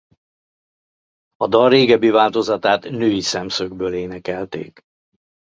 [1.35, 4.81] A dal régebbi változatát női szemszögből énekelték.